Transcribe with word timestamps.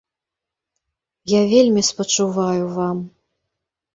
Я 1.33 1.41
вельмі 1.51 1.83
спачуваю 1.89 2.65
вам. 2.79 2.97